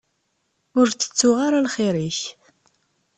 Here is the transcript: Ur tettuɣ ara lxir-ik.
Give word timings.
Ur 0.79 0.87
tettuɣ 0.91 1.37
ara 1.47 1.65
lxir-ik. 1.65 2.19